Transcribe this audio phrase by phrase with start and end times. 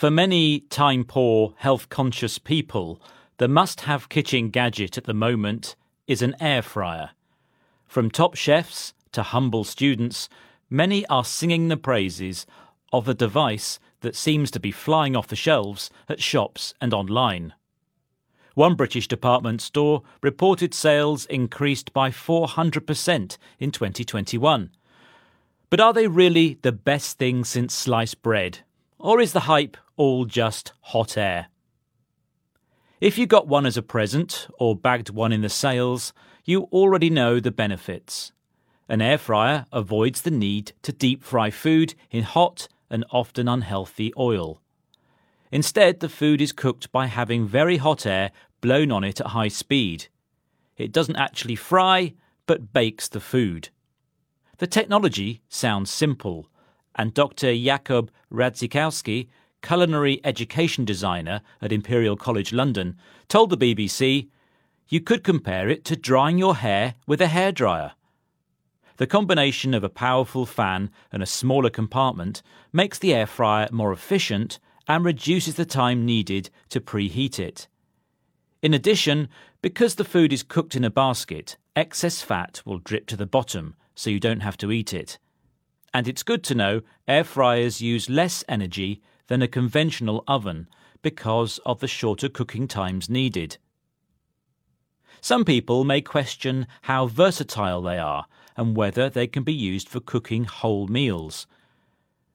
[0.00, 3.02] For many time poor, health conscious people,
[3.36, 5.76] the must have kitchen gadget at the moment
[6.06, 7.10] is an air fryer.
[7.86, 10.30] From top chefs to humble students,
[10.70, 12.46] many are singing the praises
[12.94, 17.52] of the device that seems to be flying off the shelves at shops and online.
[18.54, 24.70] One British department store reported sales increased by 400% in 2021.
[25.68, 28.60] But are they really the best thing since sliced bread?
[29.02, 31.46] Or is the hype all just hot air?
[33.00, 36.12] If you got one as a present or bagged one in the sales,
[36.44, 38.32] you already know the benefits.
[38.90, 44.12] An air fryer avoids the need to deep fry food in hot and often unhealthy
[44.18, 44.60] oil.
[45.50, 48.30] Instead, the food is cooked by having very hot air
[48.60, 50.08] blown on it at high speed.
[50.76, 52.12] It doesn't actually fry,
[52.46, 53.70] but bakes the food.
[54.58, 56.50] The technology sounds simple,
[57.00, 57.46] and Dr.
[57.54, 59.28] Jakub Radzikowski,
[59.62, 62.94] culinary education designer at Imperial College London,
[63.26, 64.28] told the BBC,
[64.86, 67.92] You could compare it to drying your hair with a hairdryer.
[68.98, 73.94] The combination of a powerful fan and a smaller compartment makes the air fryer more
[73.94, 77.66] efficient and reduces the time needed to preheat it.
[78.60, 79.30] In addition,
[79.62, 83.74] because the food is cooked in a basket, excess fat will drip to the bottom
[83.94, 85.18] so you don't have to eat it.
[85.92, 90.68] And it's good to know air fryers use less energy than a conventional oven
[91.02, 93.58] because of the shorter cooking times needed.
[95.20, 100.00] Some people may question how versatile they are and whether they can be used for
[100.00, 101.46] cooking whole meals.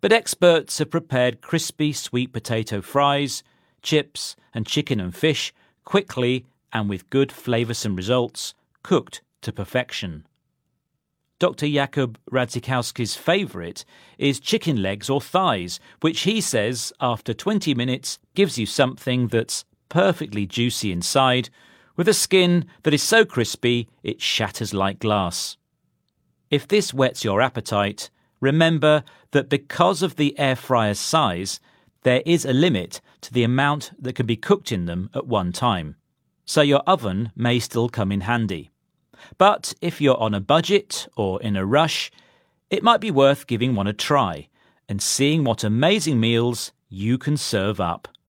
[0.00, 3.42] But experts have prepared crispy sweet potato fries,
[3.82, 5.52] chips, and chicken and fish
[5.84, 10.26] quickly and with good flavoursome results, cooked to perfection.
[11.38, 11.66] Dr.
[11.66, 13.84] Jakub Radzikowski's favourite
[14.18, 19.64] is chicken legs or thighs, which he says after 20 minutes gives you something that's
[19.88, 21.48] perfectly juicy inside,
[21.96, 25.56] with a skin that is so crispy it shatters like glass.
[26.50, 28.10] If this whets your appetite,
[28.40, 31.60] remember that because of the air fryer's size,
[32.02, 35.52] there is a limit to the amount that can be cooked in them at one
[35.52, 35.96] time.
[36.44, 38.70] So your oven may still come in handy.
[39.36, 42.10] But if you're on a budget or in a rush,
[42.70, 44.48] it might be worth giving one a try
[44.88, 48.08] and seeing what amazing meals you can serve up.